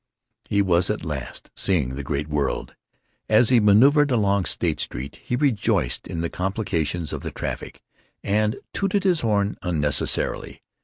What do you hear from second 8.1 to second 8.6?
and